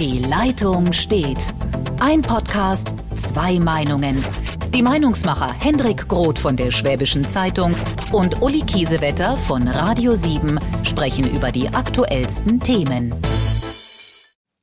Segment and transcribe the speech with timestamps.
[0.00, 1.52] Die Leitung steht.
[2.00, 4.24] Ein Podcast, zwei Meinungen.
[4.72, 7.74] Die Meinungsmacher Hendrik Groth von der Schwäbischen Zeitung
[8.10, 13.14] und Uli Kiesewetter von Radio 7 sprechen über die aktuellsten Themen.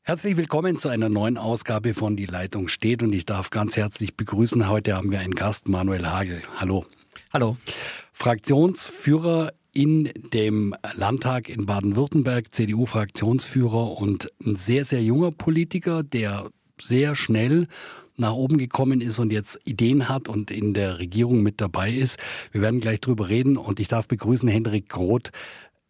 [0.02, 4.18] Herzlich willkommen zu einer neuen Ausgabe von Die Leitung steht und ich darf ganz herzlich
[4.18, 4.68] begrüßen.
[4.68, 6.42] Heute haben wir einen Gast, Manuel Hagel.
[6.60, 6.84] Hallo.
[7.32, 7.58] Hallo.
[8.12, 16.50] Fraktionsführer in dem Landtag in Baden-Württemberg, CDU-Fraktionsführer und ein sehr, sehr junger Politiker, der
[16.82, 17.68] sehr schnell
[18.16, 22.18] nach oben gekommen ist und jetzt Ideen hat und in der Regierung mit dabei ist.
[22.52, 25.30] Wir werden gleich drüber reden und ich darf begrüßen Hendrik Groth,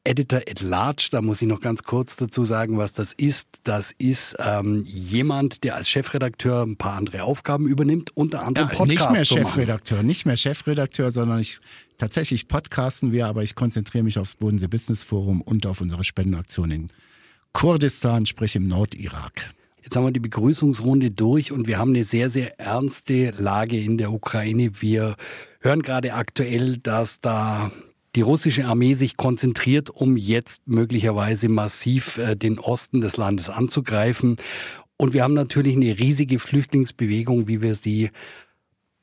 [0.07, 3.47] Editor at Large, da muss ich noch ganz kurz dazu sagen, was das ist.
[3.63, 8.85] Das ist ähm, jemand, der als Chefredakteur ein paar andere Aufgaben übernimmt, unter anderem ja,
[8.85, 11.59] Nicht mehr Chefredakteur, nicht mehr Chefredakteur, sondern ich
[11.97, 16.71] tatsächlich podcasten wir, aber ich konzentriere mich aufs Bodensee Business Forum und auf unsere Spendenaktion
[16.71, 16.87] in
[17.51, 19.53] Kurdistan, sprich im Nordirak.
[19.83, 23.97] Jetzt haben wir die Begrüßungsrunde durch und wir haben eine sehr, sehr ernste Lage in
[23.97, 24.71] der Ukraine.
[24.81, 25.15] Wir
[25.59, 27.71] hören gerade aktuell, dass da
[28.15, 34.37] die russische Armee sich konzentriert, um jetzt möglicherweise massiv äh, den Osten des Landes anzugreifen.
[34.97, 38.09] Und wir haben natürlich eine riesige Flüchtlingsbewegung, wie wir sie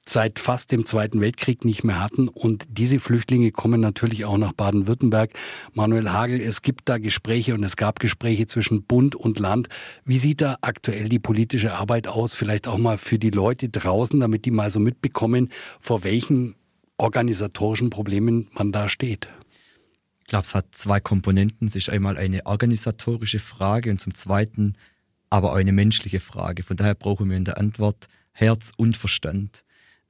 [0.06, 2.28] seit fast dem Zweiten Weltkrieg nicht mehr hatten.
[2.28, 5.30] Und diese Flüchtlinge kommen natürlich auch nach Baden-Württemberg.
[5.72, 9.68] Manuel Hagel, es gibt da Gespräche und es gab Gespräche zwischen Bund und Land.
[10.04, 12.34] Wie sieht da aktuell die politische Arbeit aus?
[12.34, 16.54] Vielleicht auch mal für die Leute draußen, damit die mal so mitbekommen, vor welchen
[16.96, 19.28] organisatorischen Problemen man da steht?
[20.20, 21.68] Ich glaube, es hat zwei Komponenten.
[21.68, 24.74] Es ist einmal eine organisatorische Frage und zum Zweiten
[25.30, 26.62] aber auch eine menschliche Frage.
[26.62, 29.64] Von daher brauchen wir in der Antwort Herz und Verstand.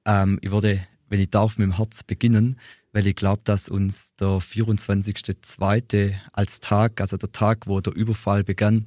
[0.04, 2.58] Ähm, ich würde, wenn ich darf, mit dem Herz beginnen,
[2.92, 6.14] weil ich glaube, dass uns der 24.2.
[6.32, 8.86] als Tag, also der Tag, wo der Überfall begann,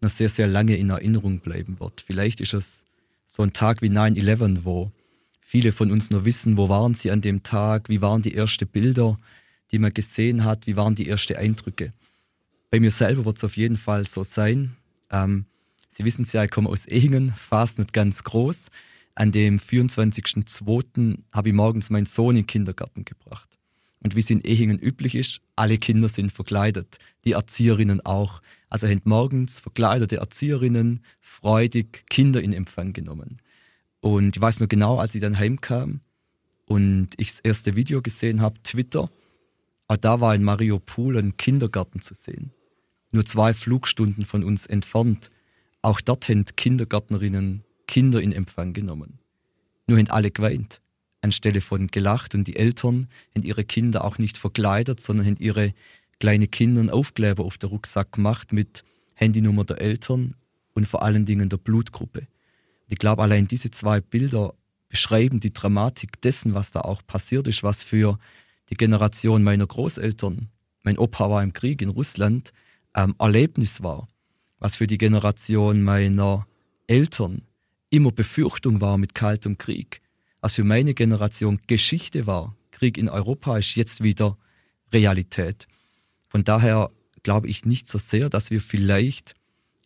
[0.00, 2.00] noch sehr, sehr lange in Erinnerung bleiben wird.
[2.00, 2.84] Vielleicht ist es
[3.26, 4.92] so ein Tag wie 9-11, wo
[5.56, 8.68] viele von uns nur wissen, wo waren sie an dem Tag, wie waren die ersten
[8.68, 9.16] Bilder,
[9.70, 11.94] die man gesehen hat, wie waren die ersten Eindrücke.
[12.70, 14.76] Bei mir selber wird es auf jeden Fall so sein.
[15.10, 15.46] Ähm,
[15.88, 18.66] sie wissen es ja, ich komme aus Ehingen, fast nicht ganz groß.
[19.14, 21.20] An dem 24.02.
[21.32, 23.48] habe ich morgens meinen Sohn in den Kindergarten gebracht.
[24.00, 28.42] Und wie es in Ehingen üblich ist, alle Kinder sind verkleidet, die Erzieherinnen auch.
[28.68, 33.38] Also haben morgens verkleidete Erzieherinnen freudig Kinder in Empfang genommen.
[34.06, 35.98] Und ich weiß nur genau, als ich dann heimkam
[36.64, 39.10] und ich das erste Video gesehen habe, Twitter,
[39.88, 42.52] auch da war in Mariupol ein Kindergarten zu sehen.
[43.10, 45.32] Nur zwei Flugstunden von uns entfernt.
[45.82, 49.18] Auch dort haben Kindergärtnerinnen Kinder in Empfang genommen.
[49.88, 50.80] Nur haben alle geweint,
[51.20, 55.74] anstelle von gelacht und die Eltern haben ihre Kinder auch nicht verkleidet, sondern haben ihre
[56.20, 58.84] kleine Kinder einen Aufkleber auf der Rucksack gemacht mit
[59.14, 60.36] Handynummer der Eltern
[60.74, 62.28] und vor allen Dingen der Blutgruppe.
[62.88, 64.54] Ich glaube, allein diese zwei Bilder
[64.88, 68.18] beschreiben die Dramatik dessen, was da auch passiert ist, was für
[68.70, 70.48] die Generation meiner Großeltern,
[70.82, 72.52] mein Opa war im Krieg in Russland,
[72.94, 74.08] ähm, Erlebnis war,
[74.58, 76.46] was für die Generation meiner
[76.86, 77.42] Eltern
[77.90, 80.00] immer Befürchtung war mit kaltem Krieg,
[80.40, 82.56] was für meine Generation Geschichte war.
[82.70, 84.38] Krieg in Europa ist jetzt wieder
[84.92, 85.66] Realität.
[86.28, 86.90] Von daher
[87.22, 89.34] glaube ich nicht so sehr, dass wir vielleicht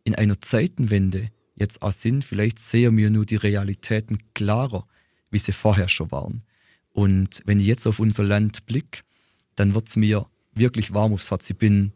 [0.04, 2.24] in einer Zeitenwende jetzt auch sind.
[2.24, 4.86] Vielleicht sehen wir nur die Realitäten klarer,
[5.30, 6.42] wie sie vorher schon waren.
[6.92, 9.02] Und wenn ich jetzt auf unser Land blicke,
[9.54, 11.48] dann wird es mir wirklich warm aufs Herz.
[11.48, 11.92] Ich bin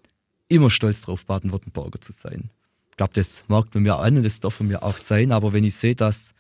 [0.49, 2.51] immer stolz darauf, Baden-Württemberger zu sein.
[2.91, 5.33] Ich glaube, das mag man mir an und das darf man mir auch sein.
[5.33, 6.33] Aber wenn ich sehe, dass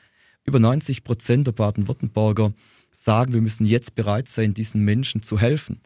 [0.44, 2.52] über 90 Prozent der Baden-Württemberger
[2.92, 5.80] sagen, wir müssen jetzt bereit sein, diesen Menschen zu helfen,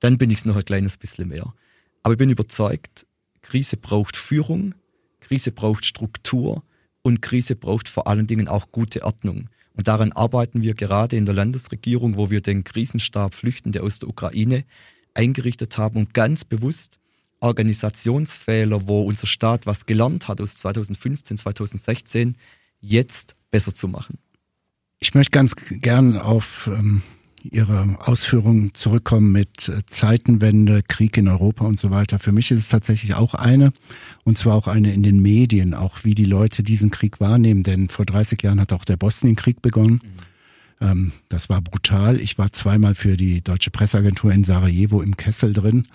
[0.00, 1.54] dann bin ich es noch ein kleines bisschen mehr.
[2.02, 3.06] Aber ich bin überzeugt,
[3.42, 4.74] Krise braucht Führung,
[5.20, 6.64] Krise braucht Struktur
[7.02, 9.48] und Krise braucht vor allen Dingen auch gute Ordnung.
[9.74, 14.08] Und daran arbeiten wir gerade in der Landesregierung, wo wir den Krisenstab Flüchtende aus der
[14.08, 14.64] Ukraine
[15.14, 16.98] eingerichtet haben und ganz bewusst
[17.40, 22.36] Organisationsfehler, wo unser Staat was gelernt hat aus 2015, 2016,
[22.80, 24.18] jetzt besser zu machen.
[24.98, 27.02] Ich möchte ganz gern auf ähm,
[27.42, 32.18] Ihre Ausführungen zurückkommen mit äh, Zeitenwende, Krieg in Europa und so weiter.
[32.18, 33.72] Für mich ist es tatsächlich auch eine,
[34.24, 37.62] und zwar auch eine in den Medien, auch wie die Leute diesen Krieg wahrnehmen.
[37.62, 40.00] Denn vor 30 Jahren hat auch der Bosnienkrieg begonnen.
[40.82, 41.12] Mhm.
[41.28, 42.18] Das war brutal.
[42.18, 45.86] Ich war zweimal für die deutsche Presseagentur in Sarajevo im Kessel drin.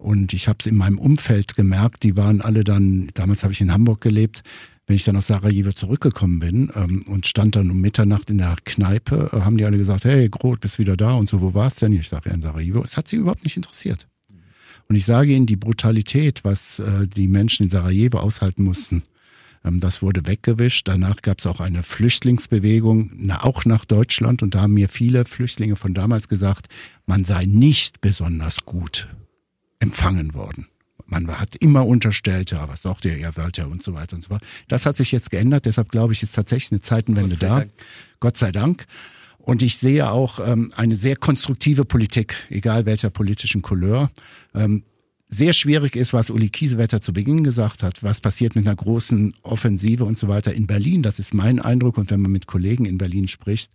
[0.00, 3.60] Und ich habe es in meinem Umfeld gemerkt, die waren alle dann, damals habe ich
[3.60, 4.42] in Hamburg gelebt,
[4.90, 8.56] wenn ich dann aus Sarajevo zurückgekommen bin ähm, und stand dann um Mitternacht in der
[8.64, 11.80] Kneipe, äh, haben die alle gesagt, hey Groth, bist wieder da und so, wo warst
[11.80, 11.92] denn?
[11.92, 12.82] Ich sage ja in Sarajevo.
[12.82, 14.08] Es hat sie überhaupt nicht interessiert.
[14.88, 19.04] Und ich sage Ihnen, die Brutalität, was äh, die Menschen in Sarajevo aushalten mussten,
[19.64, 20.88] Ähm, das wurde weggewischt.
[20.88, 24.42] Danach gab es auch eine Flüchtlingsbewegung, auch nach Deutschland.
[24.42, 26.66] Und da haben mir viele Flüchtlinge von damals gesagt,
[27.06, 29.08] man sei nicht besonders gut
[29.78, 30.66] empfangen worden.
[31.10, 34.28] Man hat immer unterstellt, ja, was sagt ihr, ihr ja und so weiter und so
[34.28, 34.42] fort.
[34.68, 37.58] Das hat sich jetzt geändert, deshalb glaube ich, ist tatsächlich eine Zeitenwende Gott da.
[37.58, 37.72] Dank.
[38.20, 38.86] Gott sei Dank.
[39.38, 44.10] Und ich sehe auch ähm, eine sehr konstruktive Politik, egal welcher politischen Couleur.
[44.54, 44.84] Ähm,
[45.28, 49.34] sehr schwierig ist, was Uli Kiesewetter zu Beginn gesagt hat, was passiert mit einer großen
[49.42, 51.02] Offensive und so weiter in Berlin.
[51.02, 51.98] Das ist mein Eindruck.
[51.98, 53.72] Und wenn man mit Kollegen in Berlin spricht,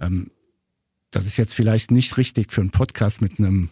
[0.00, 0.30] ähm,
[1.12, 3.70] das ist jetzt vielleicht nicht richtig für einen Podcast mit einem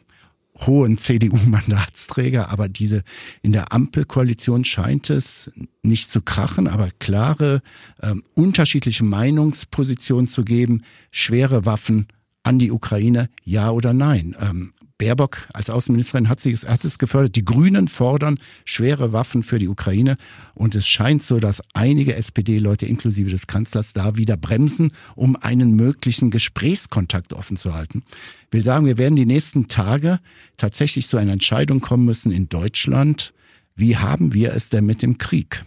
[0.58, 3.02] hohen CDU-Mandatsträger, aber diese
[3.42, 5.50] in der Ampelkoalition scheint es
[5.82, 7.62] nicht zu krachen, aber klare
[8.00, 12.08] ähm, unterschiedliche Meinungspositionen zu geben, schwere Waffen
[12.44, 14.36] an die Ukraine, ja oder nein.
[14.40, 17.34] Ähm, Baerbock als Außenministerin hat, sie, hat es gefördert.
[17.34, 20.16] Die Grünen fordern schwere Waffen für die Ukraine.
[20.54, 25.74] Und es scheint so, dass einige SPD-Leute inklusive des Kanzlers da wieder bremsen, um einen
[25.74, 28.04] möglichen Gesprächskontakt offen zu halten.
[28.46, 30.20] Ich will sagen, wir werden die nächsten Tage
[30.56, 33.34] tatsächlich zu einer Entscheidung kommen müssen in Deutschland.
[33.74, 35.64] Wie haben wir es denn mit dem Krieg?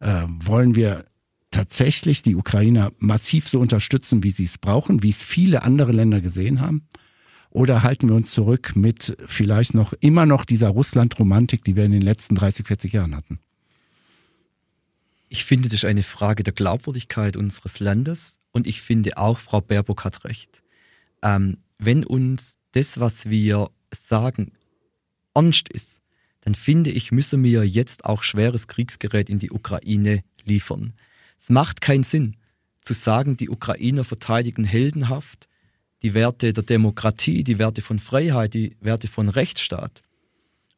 [0.00, 1.04] Äh, wollen wir
[1.52, 6.20] tatsächlich die Ukrainer massiv so unterstützen, wie sie es brauchen, wie es viele andere Länder
[6.20, 6.88] gesehen haben?
[7.56, 11.92] Oder halten wir uns zurück mit vielleicht noch immer noch dieser Russland-Romantik, die wir in
[11.92, 13.38] den letzten 30, 40 Jahren hatten?
[15.30, 19.62] Ich finde, das ist eine Frage der Glaubwürdigkeit unseres Landes und ich finde auch, Frau
[19.62, 20.62] Baerbock hat recht.
[21.22, 24.52] Ähm, wenn uns das, was wir sagen,
[25.34, 26.02] ernst ist,
[26.42, 30.92] dann finde ich, müssen wir jetzt auch schweres Kriegsgerät in die Ukraine liefern.
[31.38, 32.36] Es macht keinen Sinn
[32.82, 35.48] zu sagen, die Ukrainer verteidigen heldenhaft
[36.02, 40.02] die Werte der Demokratie, die Werte von Freiheit, die Werte von Rechtsstaat.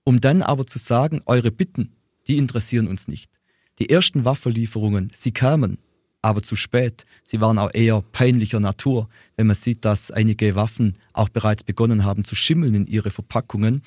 [0.05, 1.93] Um dann aber zu sagen, eure Bitten,
[2.27, 3.31] die interessieren uns nicht.
[3.79, 5.79] Die ersten Waffenlieferungen, sie kamen,
[6.23, 7.05] aber zu spät.
[7.25, 12.05] Sie waren auch eher peinlicher Natur, wenn man sieht, dass einige Waffen auch bereits begonnen
[12.05, 13.83] haben zu schimmeln in ihre Verpackungen.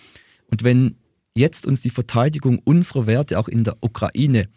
[0.48, 0.96] Und wenn
[1.36, 4.48] jetzt uns die Verteidigung unserer Werte auch in der Ukraine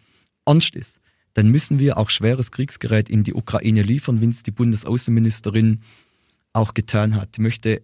[0.45, 0.99] ernst ist,
[1.33, 5.81] dann müssen wir auch schweres Kriegsgerät in die Ukraine liefern, wie es die Bundesaußenministerin
[6.55, 7.29] auch getan hat.
[7.33, 7.81] Ich möchte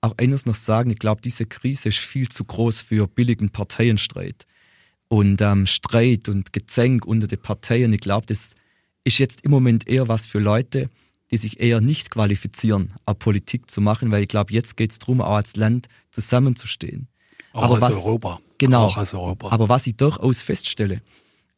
[0.00, 4.46] auch eines noch sagen, ich glaube, diese Krise ist viel zu groß für billigen Parteienstreit
[5.08, 7.92] und ähm, Streit und Gezänk unter den Parteien.
[7.92, 8.54] Ich glaube, das
[9.04, 10.90] ist jetzt im Moment eher was für Leute,
[11.30, 14.98] die sich eher nicht qualifizieren, auch Politik zu machen, weil ich glaube, jetzt geht es
[14.98, 17.08] darum, auch als Land zusammenzustehen.
[17.52, 18.40] Auch aber als was, Europa.
[18.58, 18.86] Genau.
[18.86, 19.50] Auch als Europa.
[19.50, 21.00] Aber was ich durchaus feststelle,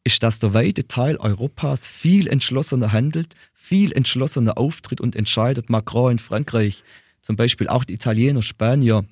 [0.03, 3.35] ist, dass der weite Teil Europas viel entschlossener handelt,
[3.65, 5.71] viel entschlossener auftritt und entscheidet.
[5.71, 6.83] Macron in Frankreich,
[7.21, 9.05] zum Beispiel auch die Italiener, Spanier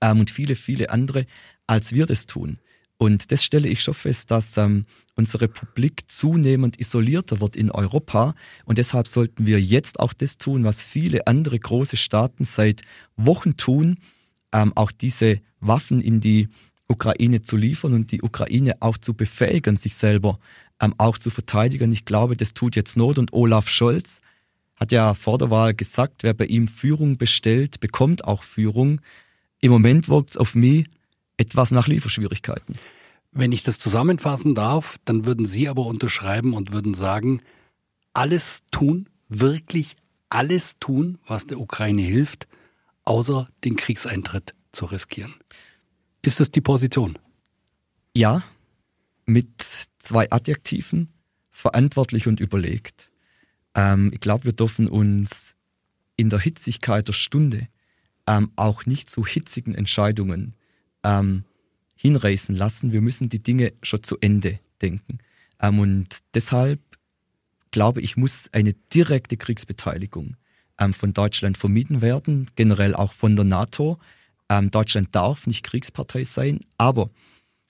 [0.00, 1.26] ähm, und viele, viele andere,
[1.66, 2.58] als wir das tun.
[2.96, 4.86] Und das stelle ich schon fest, dass ähm,
[5.16, 8.36] unsere Republik zunehmend isolierter wird in Europa.
[8.64, 12.82] Und deshalb sollten wir jetzt auch das tun, was viele andere große Staaten seit
[13.16, 13.98] Wochen tun,
[14.52, 16.48] ähm, auch diese Waffen in die
[16.86, 20.38] Ukraine zu liefern und die Ukraine auch zu befähigen, sich selber
[20.82, 21.92] ähm, auch zu verteidigen.
[21.92, 24.20] Ich glaube, das tut jetzt Not und Olaf Scholz
[24.76, 29.00] hat ja vor der Wahl gesagt, wer bei ihm Führung bestellt, bekommt auch Führung.
[29.60, 30.86] Im Moment wirkt es auf mich
[31.36, 32.74] etwas nach Lieferschwierigkeiten.
[33.30, 37.42] Wenn ich das zusammenfassen darf, dann würden Sie aber unterschreiben und würden sagen,
[38.12, 39.96] alles tun, wirklich
[40.28, 42.48] alles tun, was der Ukraine hilft,
[43.04, 45.34] außer den Kriegseintritt zu riskieren.
[46.22, 47.18] Ist das die Position?
[48.14, 48.42] Ja,
[49.26, 49.64] mit
[50.12, 51.08] zwei Adjektiven,
[51.50, 53.10] verantwortlich und überlegt.
[53.74, 55.54] Ähm, ich glaube, wir dürfen uns
[56.16, 57.68] in der Hitzigkeit der Stunde
[58.26, 60.54] ähm, auch nicht zu hitzigen Entscheidungen
[61.02, 61.44] ähm,
[61.94, 62.92] hinreißen lassen.
[62.92, 65.18] Wir müssen die Dinge schon zu Ende denken.
[65.60, 66.80] Ähm, und deshalb
[67.70, 70.36] glaube ich, muss eine direkte Kriegsbeteiligung
[70.78, 73.98] ähm, von Deutschland vermieden werden, generell auch von der NATO.
[74.50, 77.08] Ähm, Deutschland darf nicht Kriegspartei sein, aber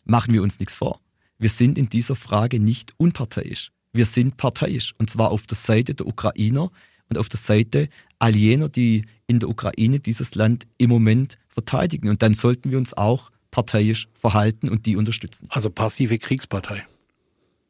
[0.05, 1.01] machen wir uns nichts vor.
[1.43, 3.73] Wir sind in dieser Frage nicht unparteiisch.
[3.93, 6.71] Wir sind parteiisch und zwar auf der Seite der Ukrainer
[7.09, 7.89] und auf der Seite
[8.21, 12.09] all jener, die in der Ukraine dieses Land im Moment verteidigen.
[12.09, 15.49] Und dann sollten wir uns auch parteiisch verhalten und die unterstützen.
[15.51, 16.87] Also passive Kriegspartei.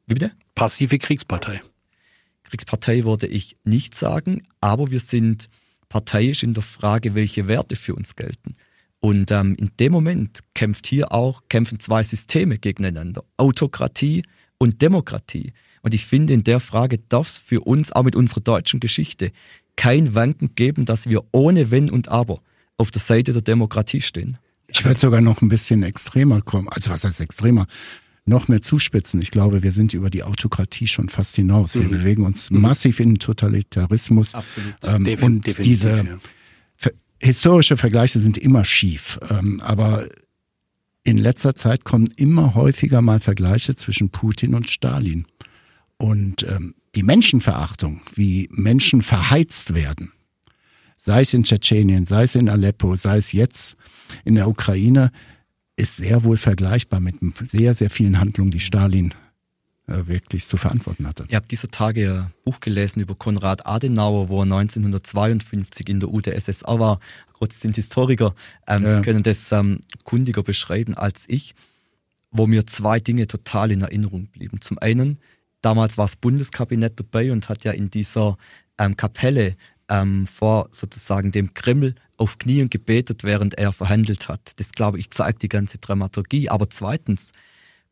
[0.06, 0.32] Wie bitte?
[0.54, 1.62] Passive Kriegspartei.
[2.42, 5.48] Kriegspartei würde ich nicht sagen, aber wir sind
[5.88, 8.52] parteiisch in der Frage, welche Werte für uns gelten.
[9.04, 13.24] Und ähm, in dem Moment kämpft hier auch, kämpfen zwei Systeme gegeneinander.
[13.36, 14.22] Autokratie
[14.58, 15.52] und Demokratie.
[15.82, 19.32] Und ich finde, in der Frage darf es für uns, auch mit unserer deutschen Geschichte,
[19.74, 22.42] kein Wanken geben, dass wir ohne Wenn und Aber
[22.78, 24.38] auf der Seite der Demokratie stehen.
[24.68, 26.68] Ich würde sogar noch ein bisschen extremer kommen.
[26.68, 27.66] Also was heißt extremer?
[28.24, 29.20] noch mehr zuspitzen.
[29.20, 31.74] Ich glaube, wir sind über die Autokratie schon fast hinaus.
[31.74, 31.90] Wir mhm.
[31.90, 32.60] bewegen uns mhm.
[32.60, 34.36] massiv in den Totalitarismus.
[34.36, 34.74] Absolut.
[34.84, 36.18] Ähm, Defin und definitiv, diese ja.
[37.22, 39.18] Historische Vergleiche sind immer schief.
[39.30, 40.08] Ähm, aber
[41.04, 45.26] in letzter Zeit kommen immer häufiger mal Vergleiche zwischen Putin und Stalin.
[45.96, 50.12] Und ähm, die Menschenverachtung, wie Menschen verheizt werden,
[50.96, 53.76] sei es in Tschetschenien, sei es in Aleppo, sei es jetzt
[54.24, 55.10] in der Ukraine,
[55.76, 59.14] ist sehr wohl vergleichbar mit sehr, sehr vielen Handlungen, die Stalin
[59.86, 61.24] wirklich zu verantworten hatte.
[61.28, 66.10] Ihr habt dieser Tage ein Buch gelesen über Konrad Adenauer, wo er 1952 in der
[66.10, 67.00] UdSSR war.
[67.38, 68.34] Gott, Sie sind Historiker,
[68.66, 68.96] ähm, ja.
[68.96, 71.54] Sie können das ähm, kundiger beschreiben als ich,
[72.30, 74.60] wo mir zwei Dinge total in Erinnerung blieben.
[74.60, 75.18] Zum einen,
[75.60, 78.36] damals war das Bundeskabinett dabei und hat ja in dieser
[78.78, 79.56] ähm, Kapelle
[79.88, 84.52] ähm, vor sozusagen dem Kreml auf Knien gebetet, während er verhandelt hat.
[84.56, 86.48] Das, glaube ich, zeigt die ganze Dramaturgie.
[86.48, 87.32] Aber zweitens,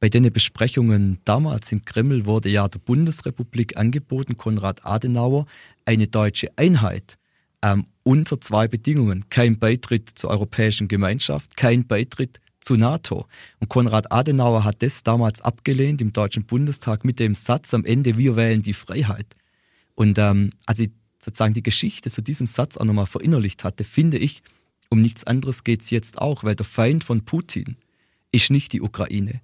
[0.00, 5.45] bei den Besprechungen damals im Kreml wurde ja der Bundesrepublik angeboten, Konrad Adenauer,
[5.85, 7.19] eine deutsche Einheit
[7.62, 9.28] ähm, unter zwei Bedingungen.
[9.28, 13.26] Kein Beitritt zur Europäischen Gemeinschaft, kein Beitritt zu NATO.
[13.59, 18.16] Und Konrad Adenauer hat das damals abgelehnt im Deutschen Bundestag mit dem Satz am Ende,
[18.16, 19.37] wir wählen die Freiheit.
[19.95, 20.85] Und ähm, also
[21.23, 24.42] sozusagen die Geschichte zu diesem Satz auch nochmal verinnerlicht hatte, finde ich,
[24.88, 27.76] um nichts anderes geht es jetzt auch, weil der Feind von Putin
[28.33, 29.42] ist nicht die Ukraine.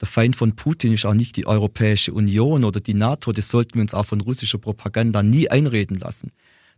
[0.00, 3.74] Der Feind von Putin ist auch nicht die Europäische Union oder die NATO, das sollten
[3.74, 6.30] wir uns auch von russischer Propaganda nie einreden lassen.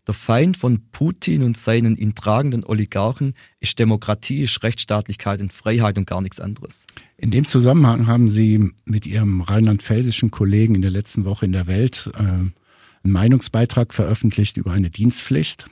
[0.06, 5.98] Der Feind von Putin und seinen ihn tragenden Oligarchen ist Demokratie, ist Rechtsstaatlichkeit und Freiheit
[5.98, 6.86] und gar nichts anderes.
[7.18, 11.66] In dem Zusammenhang haben Sie mit Ihrem rheinland-pfälzischen Kollegen in der letzten Woche in der
[11.66, 12.52] Welt äh, einen
[13.02, 15.66] Meinungsbeitrag veröffentlicht über eine Dienstpflicht.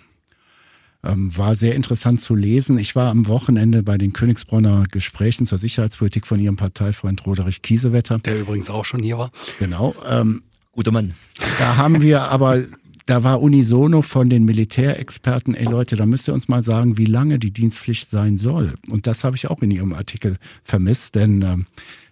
[1.04, 2.76] Ähm, war sehr interessant zu lesen.
[2.76, 8.18] Ich war am Wochenende bei den Königsbronner Gesprächen zur Sicherheitspolitik von Ihrem Parteifreund Roderich Kiesewetter.
[8.18, 9.30] Der übrigens auch schon hier war.
[9.60, 9.94] Genau.
[10.08, 11.14] Ähm, Guter Mann.
[11.58, 12.62] Da haben wir aber,
[13.06, 17.04] da war unisono von den Militärexperten, ey Leute, da müsst ihr uns mal sagen, wie
[17.04, 18.74] lange die Dienstpflicht sein soll.
[18.88, 21.56] Und das habe ich auch in Ihrem Artikel vermisst, denn äh,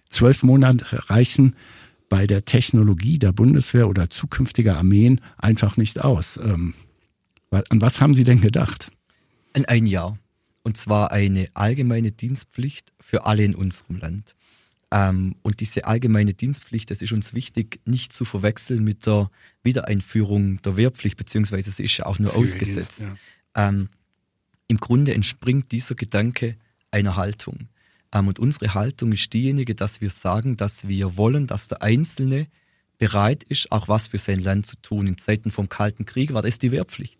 [0.09, 1.55] zwölf Monate reichen
[2.09, 6.39] bei der Technologie der Bundeswehr oder zukünftiger Armeen einfach nicht aus.
[6.41, 6.73] Ähm,
[7.51, 8.91] an was haben Sie denn gedacht?
[9.53, 10.17] In ein Jahr.
[10.63, 14.35] Und zwar eine allgemeine Dienstpflicht für alle in unserem Land.
[14.91, 19.29] Ähm, und diese allgemeine Dienstpflicht, das ist uns wichtig, nicht zu verwechseln mit der
[19.63, 23.01] Wiedereinführung der Wehrpflicht, beziehungsweise sie ist ja auch nur ausgesetzt.
[23.01, 23.15] Ja.
[23.55, 23.89] Ähm,
[24.67, 26.55] Im Grunde entspringt dieser Gedanke
[26.91, 27.69] einer Haltung.
[28.13, 32.47] Ähm, und unsere Haltung ist diejenige, dass wir sagen, dass wir wollen, dass der Einzelne
[32.97, 35.07] bereit ist, auch was für sein Land zu tun.
[35.07, 37.19] In Zeiten vom Kalten Krieg war das die Wehrpflicht.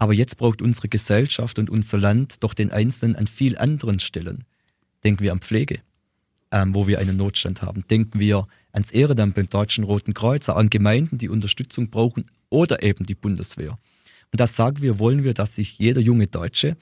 [0.00, 4.44] Aber jetzt braucht unsere Gesellschaft und unser Land doch den Einzelnen an viel anderen Stellen.
[5.04, 5.80] Denken wir an Pflege,
[6.50, 7.84] ähm, wo wir einen Notstand haben.
[7.86, 13.04] Denken wir ans Ehrenamt beim Deutschen Roten Kreuz, an Gemeinden, die Unterstützung brauchen oder eben
[13.04, 13.72] die Bundeswehr.
[14.32, 16.78] Und das sagen wir, wollen wir, dass sich jeder junge Deutsche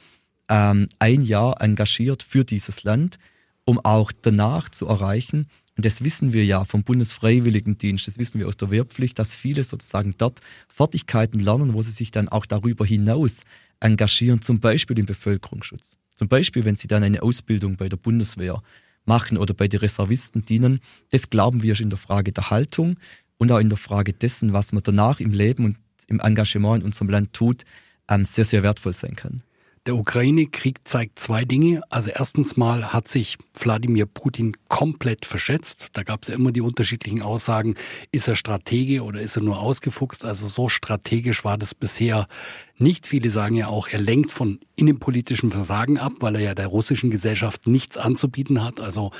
[0.48, 3.18] ähm, ein Jahr engagiert für dieses Land,
[3.64, 5.48] um auch danach zu erreichen,
[5.84, 10.14] das wissen wir ja vom Bundesfreiwilligendienst, das wissen wir aus der Wehrpflicht, dass viele sozusagen
[10.18, 13.42] dort Fertigkeiten lernen, wo sie sich dann auch darüber hinaus
[13.80, 15.96] engagieren, zum Beispiel im Bevölkerungsschutz.
[16.14, 18.60] Zum Beispiel, wenn sie dann eine Ausbildung bei der Bundeswehr
[19.08, 20.80] machen oder bei den Reservisten dienen.
[21.10, 22.96] Das glauben wir in der Frage der Haltung
[23.38, 26.86] und auch in der Frage dessen, was man danach im Leben und im Engagement in
[26.86, 27.64] unserem Land tut,
[28.08, 29.42] ähm, sehr, sehr wertvoll sein kann.
[29.88, 31.80] Der Ukraine-Krieg zeigt zwei Dinge.
[31.88, 35.88] Also erstens mal hat sich Wladimir Putin komplett verschätzt.
[35.94, 37.74] Da gab es ja immer die unterschiedlichen Aussagen,
[38.12, 40.26] ist er Stratege oder ist er nur ausgefuchst?
[40.26, 42.28] Also so strategisch war das bisher
[42.76, 43.06] nicht.
[43.06, 47.08] Viele sagen ja auch, er lenkt von innenpolitischem Versagen ab, weil er ja der russischen
[47.08, 48.82] Gesellschaft nichts anzubieten hat.
[48.82, 49.10] Also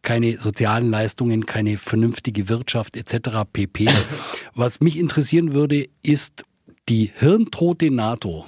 [0.00, 3.40] keine sozialen Leistungen, keine vernünftige Wirtschaft etc.
[3.52, 3.90] pp.
[4.54, 6.44] Was mich interessieren würde, ist
[6.88, 8.46] die hirntote NATO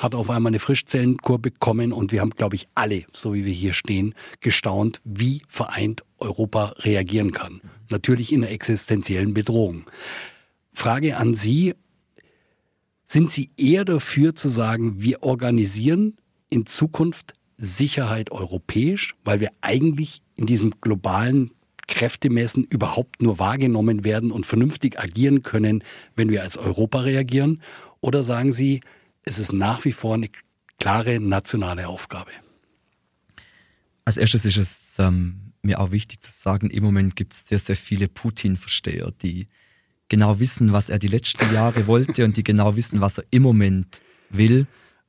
[0.00, 3.52] hat auf einmal eine Frischzellenkur bekommen und wir haben, glaube ich, alle, so wie wir
[3.52, 7.60] hier stehen, gestaunt, wie vereint Europa reagieren kann.
[7.90, 9.84] Natürlich in einer existenziellen Bedrohung.
[10.72, 11.74] Frage an Sie,
[13.04, 16.16] sind Sie eher dafür zu sagen, wir organisieren
[16.48, 21.50] in Zukunft Sicherheit europäisch, weil wir eigentlich in diesem globalen
[21.88, 25.84] Kräftemessen überhaupt nur wahrgenommen werden und vernünftig agieren können,
[26.16, 27.60] wenn wir als Europa reagieren?
[28.00, 28.80] Oder sagen Sie,
[29.24, 30.30] es ist nach wie vor eine
[30.78, 32.30] klare nationale Aufgabe.
[34.04, 37.58] Als erstes ist es ähm, mir auch wichtig zu sagen, im Moment gibt es sehr,
[37.58, 39.48] sehr viele Putin-Versteher, die
[40.08, 43.42] genau wissen, was er die letzten Jahre wollte und die genau wissen, was er im
[43.42, 44.00] Moment
[44.30, 44.66] will.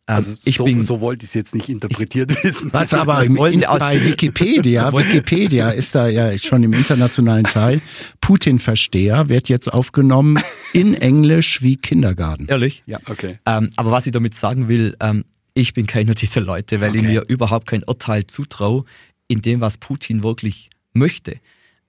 [0.07, 2.73] Ähm, also ich so, bin, so wollte ich es jetzt nicht interpretiert ich, wissen.
[2.73, 7.81] Was aber im, in, bei Wikipedia, Wikipedia ist da ja schon im internationalen Teil,
[8.19, 10.39] Putin-Versteher wird jetzt aufgenommen
[10.73, 12.47] in Englisch wie Kindergarten.
[12.47, 12.83] Ehrlich?
[12.85, 12.99] Ja.
[13.05, 13.39] Okay.
[13.45, 16.99] Ähm, aber was ich damit sagen will, ähm, ich bin keiner dieser Leute, weil okay.
[16.99, 18.85] ich mir überhaupt kein Urteil zutraue
[19.27, 21.39] in dem, was Putin wirklich möchte.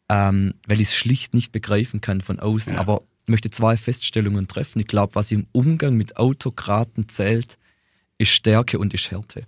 [0.09, 2.75] Ähm, weil ich es schlicht nicht begreifen kann von außen.
[2.75, 2.81] Ja.
[2.81, 4.81] Aber ich möchte zwei Feststellungen treffen.
[4.81, 7.57] Ich glaube, was im Umgang mit Autokraten zählt,
[8.23, 9.47] ist Stärke und ist Härte.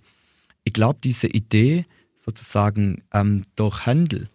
[0.63, 1.85] Ich glaube, diese Idee,
[2.17, 4.29] sozusagen ähm, durch Handel,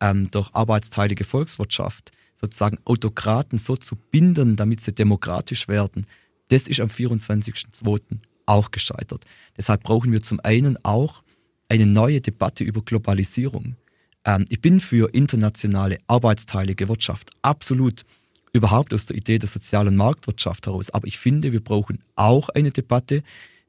[0.00, 6.06] ähm, durch arbeitsteilige Volkswirtschaft, sozusagen Autokraten so zu binden, damit sie demokratisch werden,
[6.48, 8.18] das ist am 24.02.
[8.46, 9.24] auch gescheitert.
[9.56, 11.22] Deshalb brauchen wir zum einen auch
[11.68, 13.76] eine neue Debatte über Globalisierung.
[14.24, 18.04] Ähm, ich bin für internationale arbeitsteilige Wirtschaft absolut
[18.52, 20.90] überhaupt aus der Idee der sozialen Marktwirtschaft heraus.
[20.90, 23.22] Aber ich finde, wir brauchen auch eine Debatte,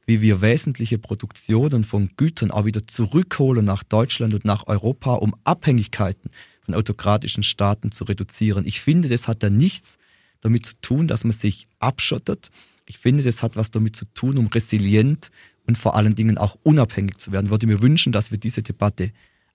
[0.06, 5.36] wie wir wesentliche Produktionen von Gütern auch wieder zurückholen nach Deutschland und nach Europa, um
[5.44, 6.30] Abhängigkeiten
[6.62, 8.66] von autokratischen Staaten zu reduzieren.
[8.66, 9.98] Ich finde, das hat da nichts
[10.42, 12.52] damit zu tun, dass man sich abschottet.
[12.86, 15.32] Ich finde, das hat was damit zu tun, um resilient
[15.66, 17.46] und vor allen Dingen auch unabhängig zu werden.
[17.46, 19.12] Ich würde mir wünschen, dass wir diese Debatte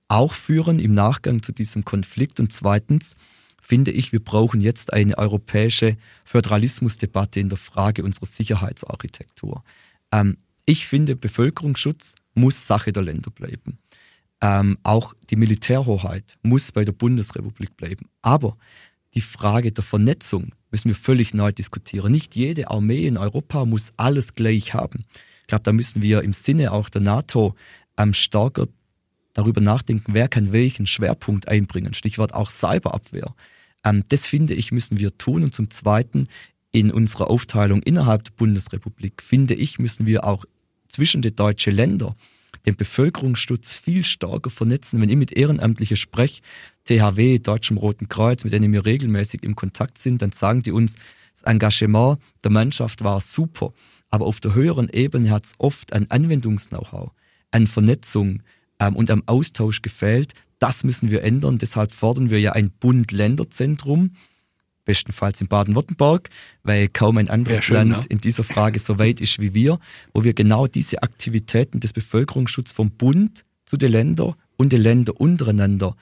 [0.09, 2.41] auch führen im Nachgang zu diesem Konflikt.
[2.41, 3.15] Und zweitens
[3.63, 9.63] finde ich, wir brauchen jetzt eine europäische Föderalismusdebatte in der Frage unserer Sicherheitsarchitektur.
[10.13, 10.37] Ähm,
[10.67, 13.79] ich finde, Bevölkerungsschutz muss Sache der Länder bleiben.
[14.41, 18.09] Ähm, auch die Militärhoheit muss bei der Bundesrepublik bleiben.
[18.23, 18.57] Aber
[19.15, 22.13] die Frage der Vernetzung müssen wir völlig neu diskutieren.
[22.13, 25.05] Nicht jede Armee in Europa muss alles gleich haben.
[25.41, 27.55] Ich glaube, da müssen wir im Sinne auch der NATO
[27.99, 28.69] ähm, stärker
[29.33, 31.95] darüber nachdenken, wer kann welchen Schwerpunkt einbringen.
[31.95, 33.35] Stichwort auch Cyberabwehr.
[33.85, 35.43] Ähm, das finde ich, müssen wir tun.
[35.43, 36.29] Und zum Zweiten,
[36.73, 40.45] in unserer Aufteilung innerhalb der Bundesrepublik, finde ich, müssen wir auch
[40.89, 42.15] zwischen den deutschen Ländern
[42.67, 45.01] den Bevölkerungsschutz viel stärker vernetzen.
[45.01, 46.43] Wenn ich mit Ehrenamtlichen spreche,
[46.85, 50.97] THW, Deutschem Roten Kreuz, mit denen wir regelmäßig im Kontakt sind, dann sagen die uns,
[51.33, 53.73] das Engagement der Mannschaft war super.
[54.11, 57.13] Aber auf der höheren Ebene hat es oft an Anwendungs-Know-how,
[57.51, 58.43] an Vernetzung
[58.79, 60.35] ähm, und am Austausch gefehlt.
[60.59, 61.59] Das müssen wir ändern.
[61.59, 64.11] Deshalb fordern wir ja ein Bund-Länder-Zentrum,
[64.91, 66.31] bestenfalls in Baden-Württemberg,
[66.65, 68.11] weil kaum ein anderes schön, Land ja.
[68.11, 69.79] in dieser Frage so weit ist wie wir,
[70.13, 75.15] wo wir genau diese Aktivitäten des Bevölkerungsschutzes vom Bund zu den Ländern und den Ländern
[75.17, 75.95] untereinander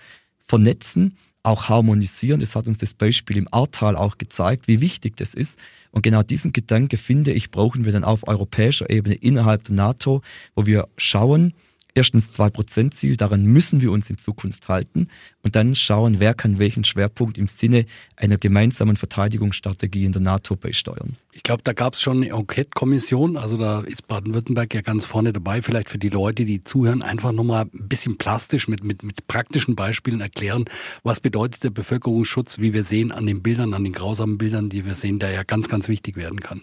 [0.46, 2.40] vernetzen, auch harmonisieren.
[2.40, 5.58] Das hat uns das Beispiel im Ahrtal auch gezeigt, wie wichtig das ist.
[5.90, 10.22] Und genau diesen Gedanke, finde ich, brauchen wir dann auf europäischer Ebene innerhalb der NATO,
[10.54, 11.52] wo wir schauen,
[11.94, 15.08] erstens 2%-Ziel, daran müssen wir uns in Zukunft halten
[15.42, 20.56] und dann schauen, wer kann welchen Schwerpunkt im Sinne einer gemeinsamen Verteidigungsstrategie in der NATO
[20.56, 21.16] beisteuern.
[21.32, 25.32] Ich glaube, da gab es schon eine Enquete-Kommission, also da ist Baden-Württemberg ja ganz vorne
[25.32, 25.62] dabei.
[25.62, 29.76] Vielleicht für die Leute, die zuhören, einfach nochmal ein bisschen plastisch mit, mit, mit praktischen
[29.76, 30.64] Beispielen erklären,
[31.02, 34.84] was bedeutet der Bevölkerungsschutz, wie wir sehen an den Bildern, an den grausamen Bildern, die
[34.84, 36.62] wir sehen, der ja ganz, ganz wichtig werden kann.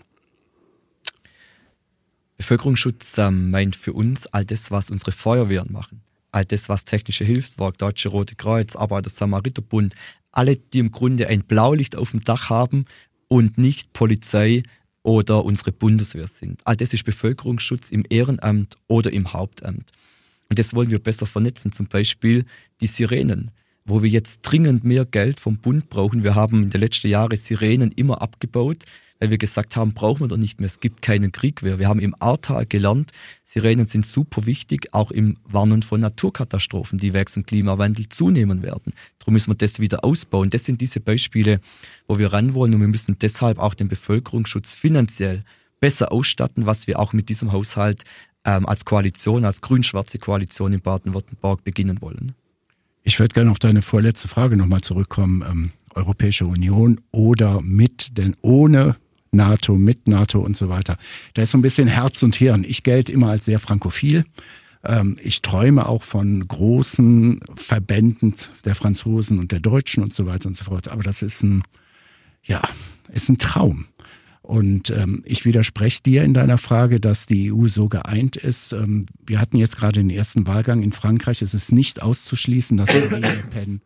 [2.38, 7.24] Bevölkerungsschutz ähm, meint für uns all das, was unsere Feuerwehren machen, all das, was technische
[7.24, 9.96] Hilfswerk, Deutsche Rote Kreuz, Arbeiter Samariterbund,
[10.32, 12.86] alle, die im Grunde ein Blaulicht auf dem Dach haben
[13.28, 14.64] und nicht Polizei
[15.02, 16.62] oder unsere Bundeswehr sind.
[16.66, 19.92] All das ist Bevölkerungsschutz im Ehrenamt oder im Hauptamt.
[20.50, 22.46] Und das wollen wir besser vernetzen, zum Beispiel
[22.82, 23.52] die Sirenen
[23.86, 26.24] wo wir jetzt dringend mehr Geld vom Bund brauchen.
[26.24, 28.84] Wir haben in den letzten Jahren Sirenen immer abgebaut,
[29.20, 31.80] weil wir gesagt haben, brauchen wir doch nicht mehr, es gibt keinen Krieg mehr.
[31.80, 33.12] Wir haben im Ahrtal gelernt,
[33.44, 38.94] Sirenen sind super wichtig, auch im Warnen von Naturkatastrophen, die wegen dem Klimawandel zunehmen werden.
[39.20, 40.50] Darum müssen wir das wieder ausbauen.
[40.50, 41.60] Das sind diese Beispiele,
[42.08, 45.44] wo wir ran wollen und wir müssen deshalb auch den Bevölkerungsschutz finanziell
[45.80, 48.04] besser ausstatten, was wir auch mit diesem Haushalt
[48.46, 52.34] ähm, als Koalition, als grün-schwarze Koalition in Baden-Württemberg beginnen wollen.
[53.04, 55.44] Ich würde gerne auf deine vorletzte Frage nochmal zurückkommen.
[55.48, 58.98] Ähm, Europäische Union oder mit, denn ohne
[59.36, 60.98] NATO, mit NATO und so weiter.
[61.34, 62.64] Da ist so ein bisschen Herz und Hirn.
[62.68, 64.26] Ich gelte immer als sehr frankophil.
[64.84, 70.48] Ähm, ich träume auch von großen Verbänden der Franzosen und der Deutschen und so weiter
[70.48, 70.88] und so fort.
[70.88, 71.64] Aber das ist ein,
[72.44, 72.62] ja,
[73.12, 73.86] ist ein Traum.
[74.42, 78.74] Und ähm, ich widerspreche dir in deiner Frage, dass die EU so geeint ist.
[78.74, 81.42] Ähm, wir hatten jetzt gerade den ersten Wahlgang in Frankreich.
[81.42, 83.82] Es ist nicht auszuschließen, dass Marine Le Pen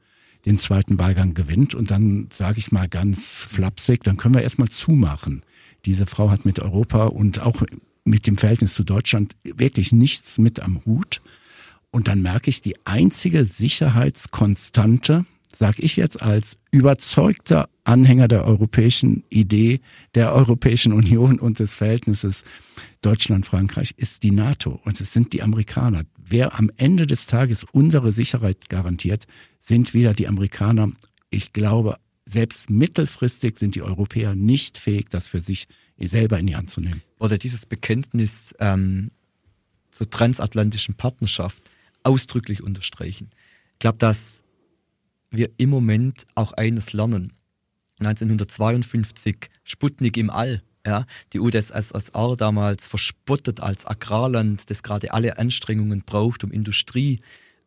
[0.46, 1.76] den zweiten Wahlgang gewinnt.
[1.76, 5.44] Und dann sage ich mal ganz flapsig, dann können wir erstmal zumachen.
[5.86, 7.64] Diese Frau hat mit Europa und auch
[8.04, 11.22] mit dem Verhältnis zu Deutschland wirklich nichts mit am Hut.
[11.92, 19.24] Und dann merke ich, die einzige Sicherheitskonstante sage ich jetzt als überzeugter Anhänger der europäischen
[19.30, 19.80] Idee,
[20.14, 22.44] der Europäischen Union und des Verhältnisses
[23.02, 26.04] Deutschland-Frankreich, ist die NATO und es sind die Amerikaner.
[26.32, 29.26] Wer am Ende des Tages unsere Sicherheit garantiert,
[29.60, 30.92] sind wieder die Amerikaner.
[31.32, 36.56] Ich glaube, selbst mittelfristig sind die Europäer nicht fähig, das für sich selber in die
[36.56, 37.02] Hand zu nehmen.
[37.18, 39.10] Oder dieses Bekenntnis ähm,
[39.90, 41.64] zur transatlantischen Partnerschaft
[42.04, 43.32] ausdrücklich unterstreichen.
[43.74, 44.44] Ich glaube, dass
[45.32, 47.34] wir im Moment auch eines lernen.
[48.00, 50.62] 1952 Sputnik im All.
[50.86, 57.20] Ja, die UdSSR damals verspottet als Agrarland, das gerade alle Anstrengungen braucht, um Industrie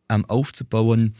[0.09, 1.13] ähm, aufzubauen.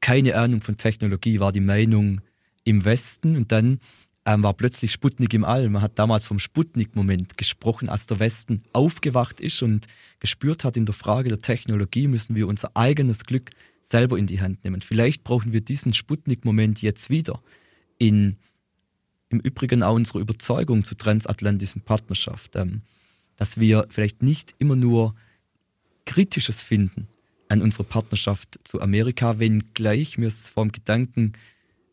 [0.00, 2.20] Keine Ahnung von Technologie war die Meinung
[2.64, 3.36] im Westen.
[3.36, 3.80] Und dann
[4.24, 5.68] ähm, war plötzlich Sputnik im All.
[5.68, 9.86] Man hat damals vom Sputnik-Moment gesprochen, als der Westen aufgewacht ist und
[10.20, 13.50] gespürt hat, in der Frage der Technologie müssen wir unser eigenes Glück
[13.84, 14.80] selber in die Hand nehmen.
[14.80, 17.42] Vielleicht brauchen wir diesen Sputnik-Moment jetzt wieder.
[17.98, 18.36] In,
[19.32, 22.82] Im Übrigen auch unsere Überzeugung zur transatlantischen Partnerschaft, ähm,
[23.36, 25.14] dass wir vielleicht nicht immer nur
[26.04, 27.08] Kritisches finden
[27.48, 31.32] an unserer Partnerschaft zu Amerika, wenngleich mir es vom Gedanken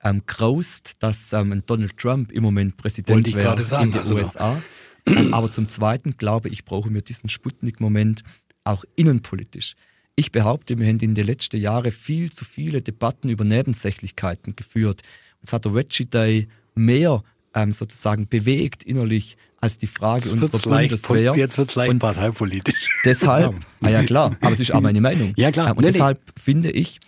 [0.03, 4.61] ähm, graust, dass ähm, Donald Trump im Moment Präsident wäre in den also USA.
[5.05, 8.23] Ähm, aber zum Zweiten glaube ich, brauchen wir diesen Sputnik-Moment
[8.63, 9.75] auch innenpolitisch.
[10.15, 15.01] Ich behaupte, wir haben in den letzten Jahren viel zu viele Debatten über Nebensächlichkeiten geführt.
[15.41, 20.59] Uns hat der Veggie Day mehr ähm, sozusagen bewegt innerlich als die Frage jetzt unserer
[20.59, 21.35] Bundeswehr.
[21.35, 22.89] Jetzt wird es leicht und parteipolitisch.
[23.05, 25.33] Deshalb, na ja klar, aber es ist auch meine Meinung.
[25.35, 25.71] Ja klar.
[25.71, 26.41] Ähm, und nee, deshalb nee.
[26.41, 26.99] finde ich,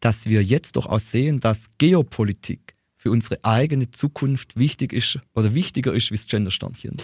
[0.00, 5.54] dass wir jetzt doch auch sehen, dass Geopolitik für unsere eigene Zukunft wichtig ist oder
[5.54, 6.96] wichtiger ist wie das Gendersternchen.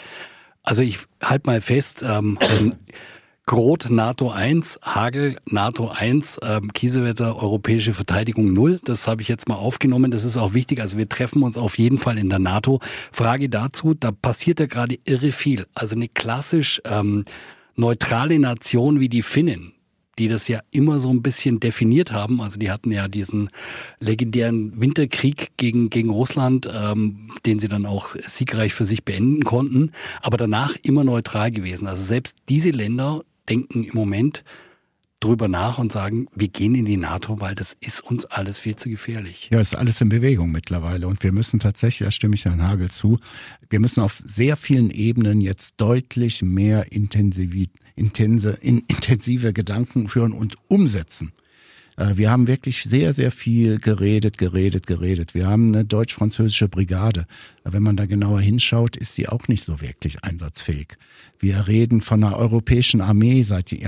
[0.62, 2.38] Also ich halte mal fest, ähm,
[3.44, 8.80] Groth NATO 1, Hagel NATO 1, ähm, Kiesewetter Europäische Verteidigung 0.
[8.84, 10.12] Das habe ich jetzt mal aufgenommen.
[10.12, 10.80] Das ist auch wichtig.
[10.80, 12.78] Also wir treffen uns auf jeden Fall in der NATO.
[13.10, 15.66] Frage dazu, da passiert ja gerade irre viel.
[15.74, 17.24] Also eine klassisch ähm,
[17.74, 19.72] neutrale Nation wie die Finnen,
[20.20, 22.40] die das ja immer so ein bisschen definiert haben.
[22.40, 23.50] Also die hatten ja diesen
[23.98, 29.90] legendären Winterkrieg gegen, gegen Russland, ähm, den sie dann auch siegreich für sich beenden konnten,
[30.20, 31.88] aber danach immer neutral gewesen.
[31.88, 34.44] Also selbst diese Länder denken im Moment
[35.22, 38.76] drüber nach und sagen, wir gehen in die NATO, weil das ist uns alles viel
[38.76, 39.48] zu gefährlich.
[39.52, 42.90] Ja, ist alles in Bewegung mittlerweile und wir müssen tatsächlich, da stimme ich Herrn Hagel
[42.90, 43.18] zu,
[43.70, 50.32] wir müssen auf sehr vielen Ebenen jetzt deutlich mehr intensiv, intense, in, intensive Gedanken führen
[50.32, 51.32] und umsetzen.
[51.96, 55.34] Äh, wir haben wirklich sehr, sehr viel geredet, geredet, geredet.
[55.34, 57.26] Wir haben eine deutsch-französische Brigade.
[57.64, 60.96] Wenn man da genauer hinschaut, ist sie auch nicht so wirklich einsatzfähig.
[61.38, 63.86] Wir reden von einer europäischen Armee seit die,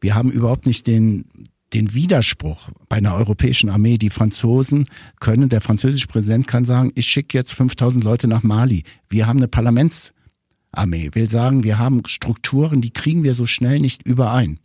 [0.00, 1.24] wir haben überhaupt nicht den,
[1.72, 3.96] den Widerspruch bei einer europäischen Armee.
[3.96, 4.86] Die Franzosen
[5.20, 8.84] können, der französische Präsident kann sagen, ich schicke jetzt 5000 Leute nach Mali.
[9.08, 11.10] Wir haben eine Parlamentsarmee.
[11.12, 14.58] Will sagen, wir haben Strukturen, die kriegen wir so schnell nicht überein.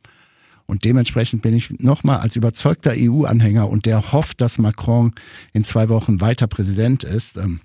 [0.67, 5.13] Und dementsprechend bin ich nochmal als überzeugter EU-Anhänger und der hofft, dass Macron
[5.53, 7.37] in zwei Wochen weiter Präsident ist.
[7.37, 7.61] Ähm,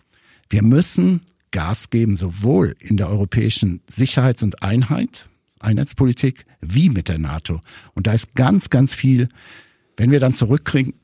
[0.50, 5.28] wir müssen Gas geben, sowohl in der europäischen Sicherheits- und Einheit,
[5.60, 7.60] Einheitspolitik, wie mit der NATO.
[7.94, 9.28] Und da ist ganz, ganz viel,
[9.96, 10.94] wenn wir dann zurückkriegen,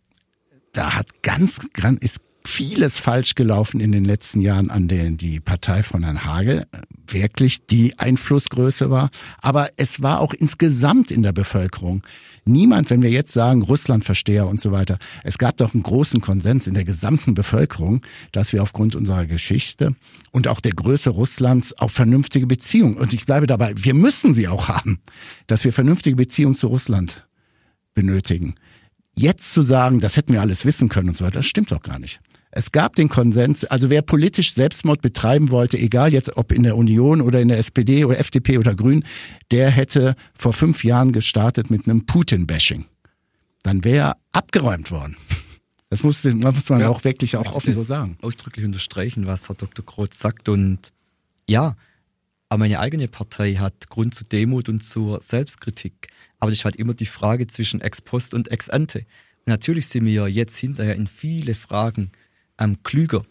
[0.73, 1.67] da hat ganz,
[2.01, 6.67] ist vieles falsch gelaufen in den letzten Jahren, an denen die Partei von Herrn Hagel
[7.07, 9.11] wirklich die Einflussgröße war.
[9.41, 12.03] Aber es war auch insgesamt in der Bevölkerung
[12.47, 14.99] niemand, wenn wir jetzt sagen, Russlandversteher und so weiter.
[15.25, 19.95] Es gab doch einen großen Konsens in der gesamten Bevölkerung, dass wir aufgrund unserer Geschichte
[20.31, 24.49] und auch der Größe Russlands auch vernünftige Beziehungen, und ich bleibe dabei, wir müssen sie
[24.49, 25.01] auch haben,
[25.47, 27.27] dass wir vernünftige Beziehungen zu Russland
[27.95, 28.55] benötigen.
[29.15, 31.83] Jetzt zu sagen, das hätten wir alles wissen können und so weiter, das stimmt doch
[31.83, 32.21] gar nicht.
[32.57, 36.75] Es gab den Konsens, also wer politisch Selbstmord betreiben wollte, egal jetzt ob in der
[36.75, 39.05] Union oder in der SPD oder FDP oder Grün,
[39.51, 42.87] der hätte vor fünf Jahren gestartet mit einem Putin-Bashing.
[43.63, 45.19] Dann wäre er abgeräumt worden.
[45.91, 48.17] Das muss, muss man ja, auch wirklich auch offen so sagen.
[48.23, 49.85] Ausdrücklich unterstreichen, was Herr Dr.
[49.85, 50.49] Kroth sagt.
[50.49, 50.95] Und
[51.47, 51.77] ja,
[52.49, 56.09] aber meine eigene Partei hat Grund zur Demut und zur Selbstkritik.
[56.39, 59.05] Aber das ist halt immer die Frage zwischen ex post und ex ante.
[59.45, 62.13] natürlich sind wir jetzt hinterher in viele Fragen
[62.59, 63.25] ähm, klüger.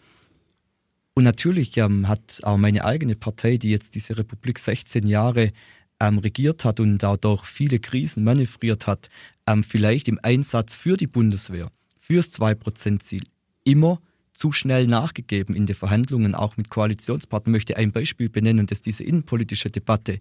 [1.14, 5.52] Und natürlich ähm, hat auch meine eigene Partei, die jetzt diese Republik 16 Jahre
[6.00, 9.08] ähm, regiert hat und auch durch viele Krisen manövriert hat,
[9.46, 13.22] ähm, vielleicht im Einsatz für die Bundeswehr, fürs 2%-Ziel,
[13.64, 14.00] immer
[14.34, 17.54] zu schnell nachgegeben in den Verhandlungen, auch mit Koalitionspartnern.
[17.54, 20.20] Ich möchte ein Beispiel benennen, das diese innenpolitische Debatte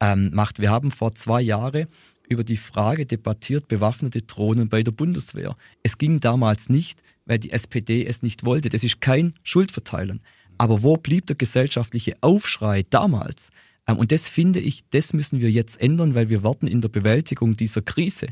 [0.00, 0.58] ähm, macht.
[0.58, 1.86] Wir haben vor zwei Jahren
[2.32, 5.56] über die Frage debattiert, bewaffnete Drohnen bei der Bundeswehr.
[5.82, 8.68] Es ging damals nicht, weil die SPD es nicht wollte.
[8.68, 10.20] Das ist kein Schuldverteilen.
[10.58, 13.50] Aber wo blieb der gesellschaftliche Aufschrei damals?
[13.86, 16.88] Ähm, und das finde ich, das müssen wir jetzt ändern, weil wir warten in der
[16.88, 18.28] Bewältigung dieser Krise,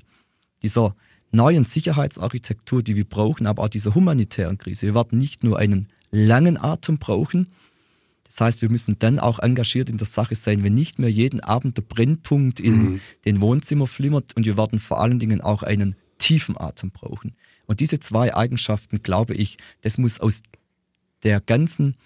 [0.62, 0.94] dieser
[1.32, 4.86] neuen Sicherheitsarchitektur, die wir brauchen, aber auch dieser humanitären Krise.
[4.86, 7.48] Wir werden nicht nur einen langen Atem brauchen.
[8.30, 11.40] Das heißt, wir müssen dann auch engagiert in der Sache sein, wenn nicht mehr jeden
[11.40, 13.00] Abend der Brennpunkt in mhm.
[13.24, 17.34] den Wohnzimmer flimmert und wir werden vor allen Dingen auch einen tiefen Atem brauchen.
[17.66, 20.42] Und diese zwei Eigenschaften, glaube ich, das muss aus
[21.24, 21.96] der ganzen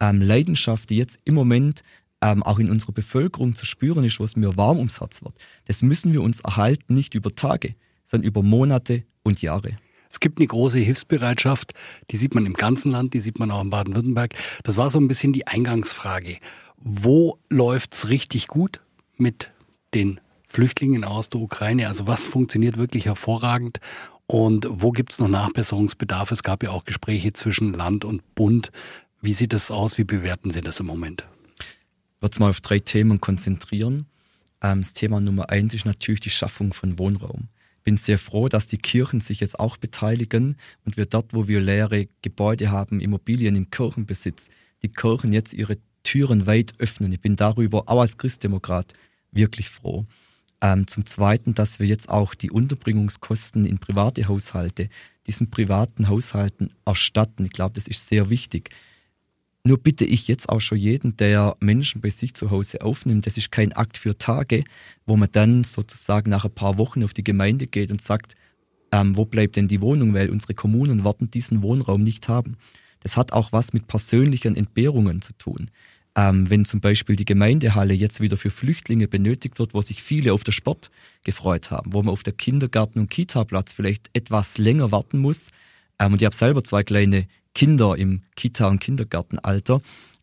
[0.00, 1.82] ähm, Leidenschaft, die jetzt im Moment
[2.22, 5.34] ähm, auch in unserer Bevölkerung zu spüren ist, wo es mir warm ums Herz wird,
[5.66, 7.74] das müssen wir uns erhalten, nicht über Tage,
[8.06, 9.78] sondern über Monate und Jahre.
[10.16, 11.74] Es gibt eine große Hilfsbereitschaft,
[12.10, 14.32] die sieht man im ganzen Land, die sieht man auch in Baden-Württemberg.
[14.64, 16.38] Das war so ein bisschen die Eingangsfrage.
[16.78, 18.80] Wo läuft's richtig gut
[19.18, 19.50] mit
[19.92, 21.86] den Flüchtlingen aus der Ukraine?
[21.86, 23.80] Also was funktioniert wirklich hervorragend
[24.26, 26.30] und wo gibt's noch Nachbesserungsbedarf?
[26.30, 28.72] Es gab ja auch Gespräche zwischen Land und Bund.
[29.20, 29.98] Wie sieht das aus?
[29.98, 31.26] Wie bewerten Sie das im Moment?
[31.58, 34.06] Ich würde mal auf drei Themen konzentrieren.
[34.62, 37.50] Ähm, das Thema Nummer eins ist natürlich die Schaffung von Wohnraum
[37.86, 41.60] bin sehr froh, dass die Kirchen sich jetzt auch beteiligen und wir dort, wo wir
[41.60, 44.48] leere Gebäude haben, Immobilien im Kirchenbesitz,
[44.82, 47.12] die Kirchen jetzt ihre Türen weit öffnen.
[47.12, 48.92] Ich bin darüber auch als Christdemokrat
[49.30, 50.04] wirklich froh.
[50.60, 54.88] Ähm, zum Zweiten, dass wir jetzt auch die Unterbringungskosten in private Haushalte
[55.28, 57.44] diesen privaten Haushalten erstatten.
[57.44, 58.70] Ich glaube, das ist sehr wichtig.
[59.66, 63.36] Nur bitte ich jetzt auch schon jeden, der Menschen bei sich zu Hause aufnimmt, das
[63.36, 64.62] ist kein Akt für Tage,
[65.06, 68.36] wo man dann sozusagen nach ein paar Wochen auf die Gemeinde geht und sagt,
[68.92, 72.58] ähm, wo bleibt denn die Wohnung, weil unsere Kommunen werden diesen Wohnraum nicht haben.
[73.00, 75.68] Das hat auch was mit persönlichen Entbehrungen zu tun.
[76.14, 80.32] Ähm, wenn zum Beispiel die Gemeindehalle jetzt wieder für Flüchtlinge benötigt wird, wo sich viele
[80.32, 80.92] auf den Sport
[81.24, 85.48] gefreut haben, wo man auf der Kindergarten- und Kita-Platz vielleicht etwas länger warten muss.
[85.98, 89.80] Ähm, und ich habe selber zwei kleine Kinder im Kita- und Kindergartenalter,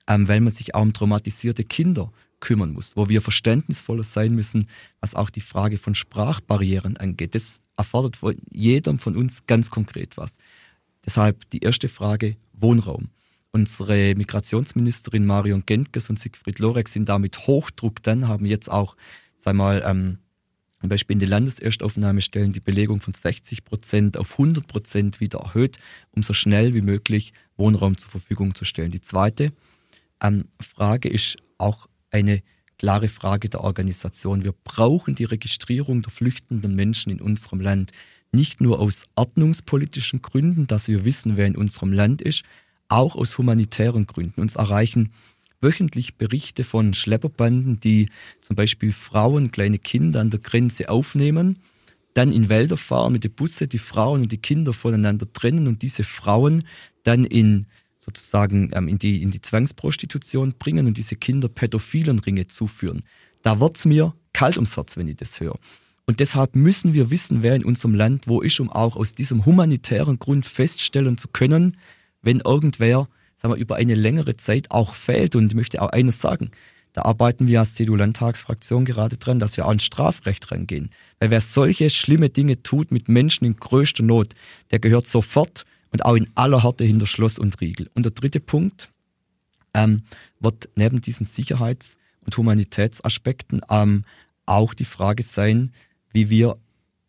[0.08, 4.68] ähm, weil man sich auch um traumatisierte Kinder kümmern muss, wo wir verständnisvoller sein müssen,
[5.00, 7.34] was auch die Frage von Sprachbarrieren angeht.
[7.34, 10.36] Das erfordert von jedem von uns ganz konkret was.
[11.04, 13.10] Deshalb die erste Frage, Wohnraum.
[13.52, 18.96] Unsere Migrationsministerin Marion Gentges und Siegfried Lorek sind da mit Hochdruck dann, haben jetzt auch,
[19.40, 20.20] sag mal, ähm,
[20.84, 25.80] zum Beispiel in den Landeserstaufnahmestellen die Belegung von 60 Prozent auf 100 Prozent wieder erhöht,
[26.12, 28.92] um so schnell wie möglich Wohnraum zur Verfügung zu stellen.
[28.92, 29.54] Die zweite
[30.22, 32.44] ähm, Frage ist auch eine
[32.78, 34.44] klare Frage der Organisation.
[34.44, 37.94] Wir brauchen die Registrierung der flüchtenden Menschen in unserem Land
[38.34, 42.44] nicht nur aus ordnungspolitischen Gründen, dass wir wissen, wer in unserem Land ist,
[42.90, 44.42] auch aus humanitären Gründen.
[44.42, 45.14] Uns erreichen
[45.64, 48.10] wöchentlich Berichte von Schlepperbanden, die
[48.42, 51.60] zum Beispiel Frauen, kleine Kinder an der Grenze aufnehmen,
[52.14, 55.82] dann in Wälder fahren mit den Busse, die Frauen und die Kinder voneinander trennen und
[55.82, 56.64] diese Frauen
[57.04, 57.66] dann in
[57.98, 63.04] sozusagen ähm, in, die, in die Zwangsprostitution bringen und diese Kinder pädophilen Ringe zuführen.
[63.42, 65.58] Da wird's mir kalt ums Herz, wenn ich das höre.
[66.06, 69.46] Und deshalb müssen wir wissen, wer in unserem Land wo ist, um auch aus diesem
[69.46, 71.78] humanitären Grund feststellen zu können,
[72.22, 73.08] wenn irgendwer
[73.44, 75.36] sagen wir, über eine längere Zeit auch fehlt.
[75.36, 76.52] Und ich möchte auch eines sagen.
[76.94, 80.92] Da arbeiten wir als CDU-Landtagsfraktion gerade dran, dass wir auch ins Strafrecht rangehen.
[81.20, 84.34] Weil wer solche schlimme Dinge tut mit Menschen in größter Not,
[84.72, 87.90] der gehört sofort und auch in aller Härte hinter Schloss und Riegel.
[87.96, 88.92] Und der dritte Punkt
[89.74, 90.04] ähm,
[90.40, 94.06] wird neben diesen Sicherheits- und Humanitätsaspekten ähm,
[94.46, 95.72] auch die Frage sein,
[96.12, 96.58] wie wir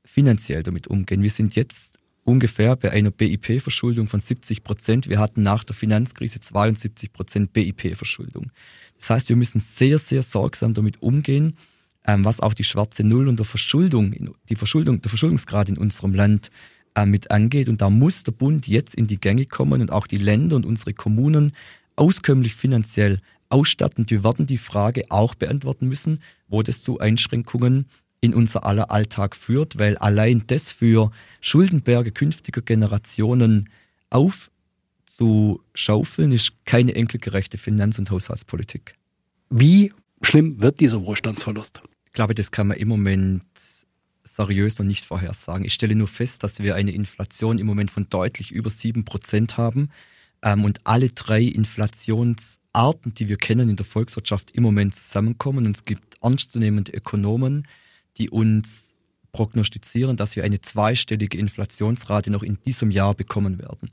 [0.05, 1.23] finanziell damit umgehen.
[1.23, 5.09] Wir sind jetzt ungefähr bei einer BIP-Verschuldung von 70 Prozent.
[5.09, 8.51] Wir hatten nach der Finanzkrise 72 Prozent BIP-Verschuldung.
[8.99, 11.57] Das heißt, wir müssen sehr, sehr sorgsam damit umgehen,
[12.07, 16.15] ähm, was auch die schwarze Null und der Verschuldung, die Verschuldung, der Verschuldungsgrad in unserem
[16.15, 16.51] Land
[16.95, 17.69] äh, mit angeht.
[17.69, 20.67] Und da muss der Bund jetzt in die Gänge kommen und auch die Länder und
[20.67, 21.53] unsere Kommunen
[21.97, 24.09] auskömmlich finanziell ausstatten.
[24.09, 27.87] Wir werden die Frage auch beantworten müssen, wo das zu Einschränkungen
[28.25, 31.11] in unser aller Alltag führt, weil allein das für
[31.43, 33.69] Schuldenberge künftiger Generationen
[34.09, 38.95] aufzuschaufeln, ist keine enkelgerechte Finanz- und Haushaltspolitik.
[39.51, 41.83] Wie schlimm wird dieser Wohlstandsverlust?
[42.07, 43.45] Ich glaube, das kann man im Moment
[44.23, 45.67] seriös noch nicht vorhersagen.
[45.67, 49.59] Ich stelle nur fest, dass wir eine Inflation im Moment von deutlich über sieben Prozent
[49.59, 49.91] haben
[50.43, 55.67] ähm, und alle drei Inflationsarten, die wir kennen in der Volkswirtschaft, im Moment zusammenkommen.
[55.67, 57.67] Und es gibt ernstzunehmende Ökonomen,
[58.19, 58.95] die uns
[59.33, 63.91] prognostizieren, dass wir eine zweistellige Inflationsrate noch in diesem Jahr bekommen werden.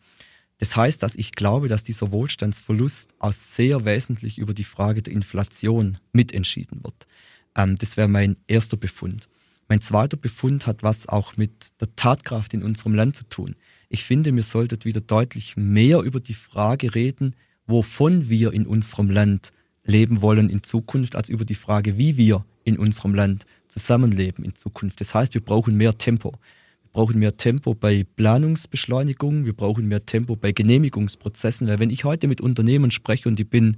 [0.60, 5.12] Das heißt, dass ich glaube, dass dieser Wohlstandsverlust auch sehr wesentlich über die Frage der
[5.12, 7.08] Inflation mitentschieden wird.
[7.56, 9.28] Ähm, das wäre mein erster Befund.
[9.68, 13.56] Mein zweiter Befund hat was auch mit der Tatkraft in unserem Land zu tun.
[13.90, 19.10] Ich finde, wir sollten wieder deutlich mehr über die Frage reden, wovon wir in unserem
[19.10, 19.52] Land
[19.84, 24.56] leben wollen in Zukunft, als über die Frage, wie wir in unserem Land zusammenleben in
[24.56, 25.00] Zukunft.
[25.02, 26.32] Das heißt, wir brauchen mehr Tempo.
[26.32, 32.04] Wir brauchen mehr Tempo bei Planungsbeschleunigung, wir brauchen mehr Tempo bei Genehmigungsprozessen, weil wenn ich
[32.04, 33.78] heute mit Unternehmen spreche und ich bin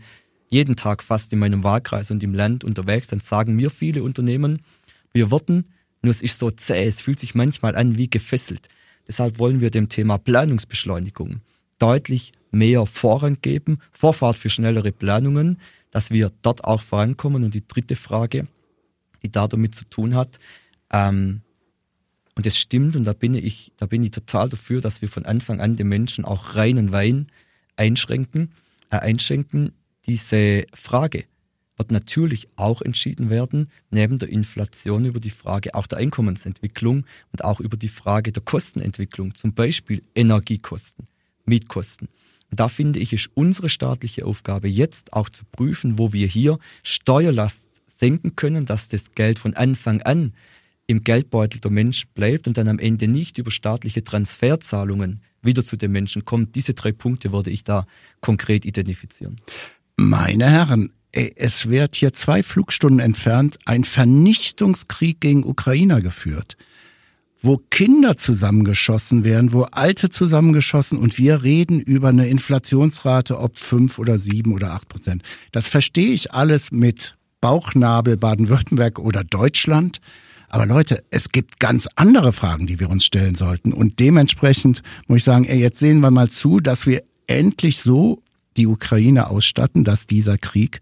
[0.50, 4.62] jeden Tag fast in meinem Wahlkreis und im Land unterwegs, dann sagen mir viele Unternehmen,
[5.14, 5.66] wir würden,
[6.02, 8.68] nur es ist so zäh, es fühlt sich manchmal an wie gefesselt.
[9.08, 11.42] Deshalb wollen wir dem Thema Planungsbeschleunigung
[11.80, 15.58] deutlich mehr Vorrang geben, Vorfahrt für schnellere Planungen,
[15.94, 17.44] dass wir dort auch vorankommen.
[17.44, 18.48] Und die dritte Frage,
[19.22, 20.40] die da damit zu tun hat,
[20.92, 21.42] ähm,
[22.36, 25.26] und es stimmt, und da bin ich, da bin ich total dafür, dass wir von
[25.26, 27.28] Anfang an den Menschen auch reinen Wein
[27.76, 28.52] einschränken,
[28.90, 29.74] äh, einschenken.
[30.08, 31.26] Diese Frage
[31.78, 37.44] wird natürlich auch entschieden werden, neben der Inflation über die Frage auch der Einkommensentwicklung und
[37.44, 41.06] auch über die Frage der Kostenentwicklung, zum Beispiel Energiekosten,
[41.46, 42.10] Mietkosten.
[42.54, 46.60] Und da finde ich, ist unsere staatliche Aufgabe jetzt auch zu prüfen, wo wir hier
[46.84, 50.34] Steuerlast senken können, dass das Geld von Anfang an
[50.86, 55.78] im Geldbeutel der Menschen bleibt und dann am Ende nicht über staatliche Transferzahlungen wieder zu
[55.78, 56.54] den Menschen kommt.
[56.54, 57.88] Diese drei Punkte würde ich da
[58.22, 59.38] konkret identifizieren.
[59.98, 66.56] Meine Herren, es wird hier zwei Flugstunden entfernt ein Vernichtungskrieg gegen Ukrainer geführt,
[67.44, 74.00] wo Kinder zusammengeschossen werden, wo Alte zusammengeschossen und wir reden über eine Inflationsrate ob fünf
[74.00, 75.24] oder sieben oder acht Prozent.
[75.52, 80.00] Das verstehe ich alles mit Bauchnabel Baden-Württemberg oder Deutschland.
[80.48, 83.74] Aber Leute, es gibt ganz andere Fragen, die wir uns stellen sollten.
[83.74, 88.24] Und dementsprechend muss ich sagen, ey, jetzt sehen wir mal zu, dass wir endlich so
[88.56, 90.80] die Ukraine ausstatten, dass dieser Krieg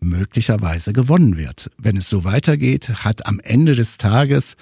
[0.00, 1.70] möglicherweise gewonnen wird.
[1.76, 4.56] Wenn es so weitergeht, hat am Ende des Tages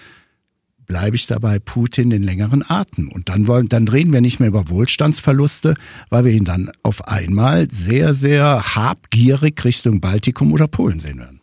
[0.86, 3.10] bleibe ich dabei Putin den längeren Atem.
[3.10, 5.74] Und dann wollen, dann reden wir nicht mehr über Wohlstandsverluste,
[6.10, 11.40] weil wir ihn dann auf einmal sehr, sehr habgierig Richtung Baltikum oder Polen sehen werden.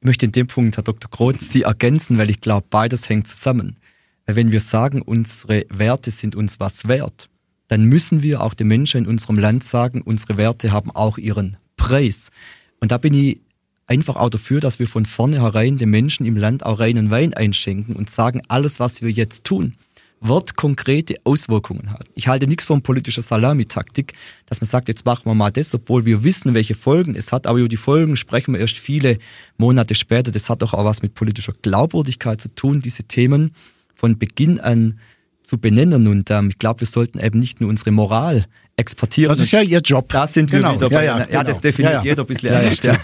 [0.00, 1.10] Ich möchte in dem Punkt, Herr Dr.
[1.10, 3.76] Groth, Sie ergänzen, weil ich glaube, beides hängt zusammen.
[4.26, 7.28] Wenn wir sagen, unsere Werte sind uns was wert,
[7.68, 11.56] dann müssen wir auch den Menschen in unserem Land sagen, unsere Werte haben auch ihren
[11.76, 12.30] Preis.
[12.80, 13.40] Und da bin ich
[13.86, 17.96] einfach auch dafür, dass wir von vornherein den Menschen im Land auch reinen Wein einschenken
[17.96, 19.74] und sagen, alles, was wir jetzt tun,
[20.20, 22.04] wird konkrete Auswirkungen haben.
[22.14, 24.14] Ich halte nichts von politischer Salamitaktik,
[24.46, 27.46] dass man sagt, jetzt machen wir mal das, obwohl wir wissen, welche Folgen es hat,
[27.46, 29.18] aber über die Folgen sprechen wir erst viele
[29.58, 30.30] Monate später.
[30.30, 33.52] Das hat doch auch was mit politischer Glaubwürdigkeit zu tun, diese Themen
[33.94, 34.98] von Beginn an
[35.46, 36.06] zu benennen.
[36.06, 39.36] Und ähm, ich glaube, wir sollten eben nicht nur unsere Moral exportieren.
[39.36, 40.08] Das ist ja Ihr Job.
[40.08, 40.74] Da sind wir genau.
[40.74, 41.62] wieder bei, ja, ja, ja, das genau.
[41.62, 42.04] definiert ja, ja.
[42.04, 42.96] jeder ein bisschen anders ja,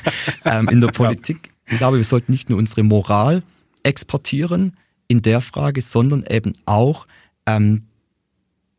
[0.44, 1.52] ähm, in der Politik.
[1.66, 3.42] Ich glaube, wir sollten nicht nur unsere Moral
[3.82, 4.76] exportieren
[5.08, 7.06] in der Frage, sondern eben auch
[7.46, 7.84] ähm,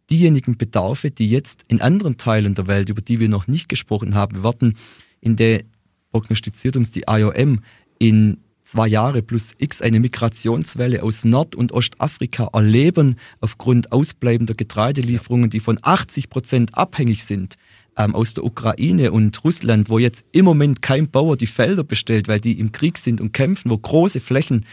[0.10, 4.14] diejenigen Bedarfe, die jetzt in anderen Teilen der Welt, über die wir noch nicht gesprochen
[4.14, 4.76] haben, wir warten
[5.22, 5.64] in der
[6.12, 7.62] prognostiziert uns die IOM
[7.98, 8.38] in
[8.74, 15.60] zwei Jahre plus X eine Migrationswelle aus Nord- und Ostafrika erleben aufgrund ausbleibender Getreidelieferungen, die
[15.60, 17.58] von 80 Prozent abhängig sind
[17.96, 22.28] ähm, aus der Ukraine und Russland, wo jetzt im Moment kein Bauer die Felder bestellt,
[22.28, 24.66] weil die im Krieg sind und kämpfen, wo große Flächen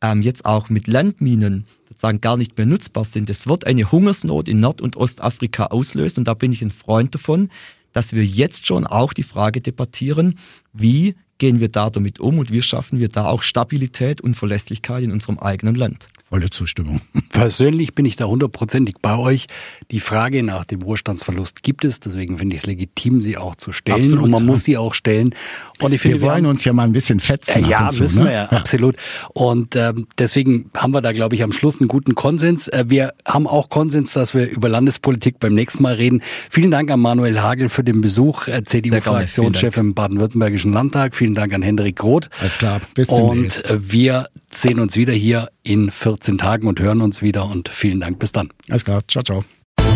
[0.00, 3.28] ähm, jetzt auch mit Landminen sozusagen gar nicht mehr nutzbar sind.
[3.28, 7.14] Es wird eine Hungersnot in Nord- und Ostafrika auslösen und da bin ich ein Freund
[7.14, 7.50] davon,
[7.92, 10.38] dass wir jetzt schon auch die Frage debattieren,
[10.72, 15.02] wie gehen wir da damit um und wie schaffen wir da auch Stabilität und Verlässlichkeit
[15.02, 16.06] in unserem eigenen Land.
[16.32, 17.02] Volle Zustimmung.
[17.28, 19.48] Persönlich bin ich da hundertprozentig bei euch.
[19.90, 23.70] Die Frage nach dem Wohlstandsverlust gibt es, deswegen finde ich es legitim, sie auch zu
[23.72, 25.34] stellen absolut, und man muss sie auch stellen.
[25.78, 27.66] Und ich finde, wir wollen wir haben, uns ja mal ein bisschen fetzen.
[27.66, 28.30] Äh, ja, zu, müssen ne?
[28.30, 28.96] wir ja, ja, absolut.
[29.34, 32.66] Und ähm, deswegen haben wir da, glaube ich, am Schluss einen guten Konsens.
[32.68, 36.22] Äh, wir haben auch Konsens, dass wir über Landespolitik beim nächsten Mal reden.
[36.48, 41.14] Vielen Dank an Manuel Hagel für den Besuch, äh, CDU-Fraktionschef im Baden-Württembergischen Landtag.
[41.14, 42.30] Vielen Dank an Hendrik Roth.
[42.40, 43.70] Alles klar, bis demnächst.
[43.70, 47.68] Und äh, wir sehen uns wieder hier in 14 Tagen und hören uns wieder und
[47.68, 48.18] vielen Dank.
[48.18, 48.50] Bis dann.
[48.68, 49.00] Alles klar.
[49.08, 49.44] Ciao, ciao.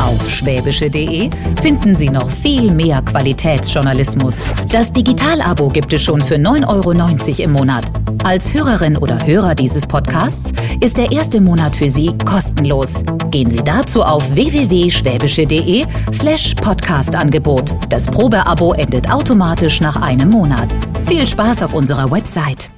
[0.00, 1.30] Auf schwäbische.de
[1.62, 4.44] finden Sie noch viel mehr Qualitätsjournalismus.
[4.70, 7.84] Das Digital-Abo gibt es schon für 9,90 Euro im Monat.
[8.22, 13.02] Als Hörerin oder Hörer dieses Podcasts ist der erste Monat für Sie kostenlos.
[13.30, 17.74] Gehen Sie dazu auf www.schwäbische.de slash Podcast-Angebot.
[17.88, 20.68] Das Probeabo endet automatisch nach einem Monat.
[21.04, 22.70] Viel Spaß auf unserer Website.